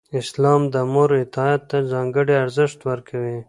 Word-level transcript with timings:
اسلام 0.21 0.61
د 0.73 0.75
مور 0.93 1.09
اطاعت 1.23 1.61
ته 1.71 1.77
ځانګړی 1.91 2.35
ارزښت 2.43 2.79
ورکوي. 2.89 3.37